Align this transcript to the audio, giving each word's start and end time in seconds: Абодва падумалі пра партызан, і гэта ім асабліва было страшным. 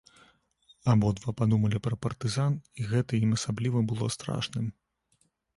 Абодва 0.93 1.33
падумалі 1.41 1.81
пра 1.87 1.95
партызан, 2.05 2.57
і 2.81 2.89
гэта 2.95 3.21
ім 3.27 3.37
асабліва 3.39 3.87
было 3.93 4.11
страшным. 4.17 4.65